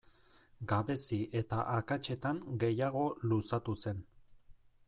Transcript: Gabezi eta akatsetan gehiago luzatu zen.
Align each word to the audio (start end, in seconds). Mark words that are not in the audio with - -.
Gabezi 0.71 1.19
eta 1.41 1.59
akatsetan 1.75 2.41
gehiago 2.65 3.07
luzatu 3.33 3.81
zen. 3.85 4.05